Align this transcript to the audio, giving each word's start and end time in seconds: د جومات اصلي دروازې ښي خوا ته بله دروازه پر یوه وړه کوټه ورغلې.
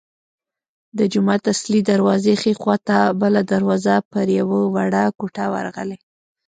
د 0.97 0.99
جومات 1.13 1.43
اصلي 1.53 1.81
دروازې 1.91 2.33
ښي 2.41 2.53
خوا 2.61 2.75
ته 2.87 2.97
بله 3.21 3.41
دروازه 3.53 3.95
پر 4.11 4.25
یوه 4.39 4.59
وړه 4.75 5.03
کوټه 5.19 5.45
ورغلې. 5.53 5.97